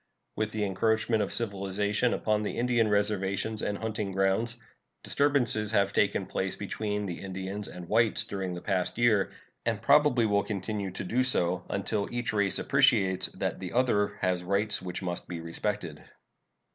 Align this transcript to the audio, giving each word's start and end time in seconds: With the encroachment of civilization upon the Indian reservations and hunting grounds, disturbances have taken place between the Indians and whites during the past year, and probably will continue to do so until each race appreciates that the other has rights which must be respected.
With 0.35 0.49
the 0.49 0.63
encroachment 0.63 1.21
of 1.21 1.31
civilization 1.31 2.11
upon 2.11 2.41
the 2.41 2.57
Indian 2.57 2.87
reservations 2.89 3.61
and 3.61 3.77
hunting 3.77 4.11
grounds, 4.13 4.57
disturbances 5.03 5.73
have 5.73 5.93
taken 5.93 6.25
place 6.25 6.55
between 6.55 7.05
the 7.05 7.21
Indians 7.21 7.67
and 7.67 7.87
whites 7.87 8.23
during 8.23 8.55
the 8.55 8.61
past 8.63 8.97
year, 8.97 9.29
and 9.63 9.79
probably 9.79 10.25
will 10.25 10.41
continue 10.41 10.89
to 10.89 11.03
do 11.03 11.23
so 11.23 11.67
until 11.69 12.07
each 12.11 12.33
race 12.33 12.57
appreciates 12.57 13.27
that 13.33 13.59
the 13.59 13.73
other 13.73 14.17
has 14.21 14.43
rights 14.43 14.81
which 14.81 15.03
must 15.03 15.27
be 15.27 15.39
respected. 15.39 16.03